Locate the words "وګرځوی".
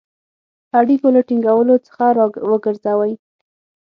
2.51-3.13